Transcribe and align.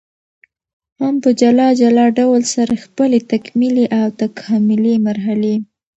هم 1.01 1.15
په 1.23 1.29
جلا 1.39 1.67
جلا 1.81 2.05
ډول 2.19 2.41
سره 2.55 2.73
خپلي 2.85 3.19
تکمیلي 3.31 3.85
او 3.99 4.05
تکاملي 4.21 4.95
مرحلې 5.07 5.55